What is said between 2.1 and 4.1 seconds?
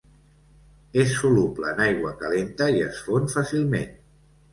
calenta i es fon fàcilment.